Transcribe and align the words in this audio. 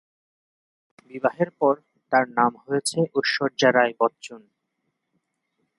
বিবাহের 1.11 1.49
পর 1.59 1.73
তার 2.11 2.25
নাম 2.37 2.51
হয়েছে 2.63 2.97
ঐশ্বর্যা 3.15 3.69
রাই 3.71 3.91
বচ্চন। 3.99 4.41